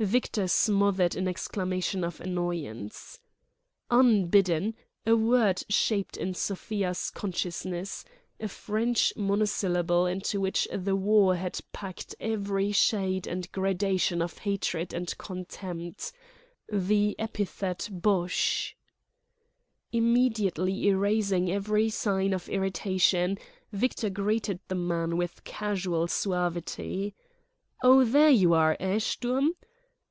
Victor 0.00 0.48
smothered 0.48 1.14
an 1.14 1.28
exclamation 1.28 2.02
of 2.02 2.20
annoyance. 2.20 3.20
Unbidden, 3.92 4.74
a 5.06 5.14
word 5.14 5.62
shaped 5.68 6.16
in 6.16 6.34
Sofia's 6.34 7.10
consciousness, 7.10 8.04
a 8.40 8.48
French 8.48 9.12
monosyllable 9.14 10.04
into 10.04 10.40
which 10.40 10.66
the 10.74 10.96
war 10.96 11.36
had 11.36 11.60
packed 11.70 12.12
every 12.18 12.72
shade 12.72 13.28
and 13.28 13.52
gradation 13.52 14.20
of 14.20 14.38
hatred 14.38 14.92
and 14.92 15.16
contempt, 15.16 16.10
the 16.68 17.16
epithet 17.20 17.88
Boche. 17.92 18.76
Immediately 19.92 20.88
erasing 20.88 21.52
every 21.52 21.88
sign 21.88 22.32
of 22.32 22.48
irritation, 22.48 23.38
Victor 23.70 24.10
greeted 24.10 24.58
the 24.66 24.74
man 24.74 25.16
with 25.16 25.44
casual 25.44 26.08
suavity. 26.08 27.14
"Oh, 27.84 28.02
there 28.04 28.30
you 28.30 28.54
are, 28.54 28.76
eh, 28.80 28.98
Sturm?" 28.98 29.54